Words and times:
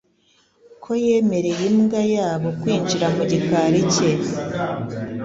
ko 0.83 0.91
yemereye 1.05 1.63
imbwa 1.71 2.01
yabo 2.15 2.47
kwinjira 2.59 3.07
mu 3.15 3.23
gikari 3.31 3.81
cye 3.93 4.09